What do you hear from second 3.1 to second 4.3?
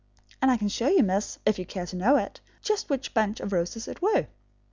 bunch of roses it were."